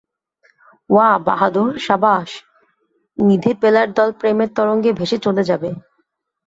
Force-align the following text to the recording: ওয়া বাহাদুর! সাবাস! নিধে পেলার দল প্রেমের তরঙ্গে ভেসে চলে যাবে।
ওয়া 0.89 1.09
বাহাদুর! 1.27 1.71
সাবাস! 1.79 2.29
নিধে 3.17 3.51
পেলার 3.61 3.89
দল 3.93 4.09
প্রেমের 4.19 4.49
তরঙ্গে 4.57 4.91
ভেসে 4.99 5.17
চলে 5.25 5.43
যাবে। 5.49 5.69